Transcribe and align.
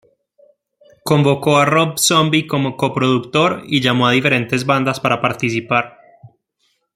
Convocó 1.03 1.57
a 1.57 1.65
Rob 1.65 1.99
Zombie 1.99 2.47
como 2.47 2.75
co-productor, 2.75 3.61
y 3.67 3.81
llamó 3.81 4.07
a 4.07 4.11
diferentes 4.13 4.65
bandas 4.65 4.99
para 4.99 5.21
participar. 5.21 5.99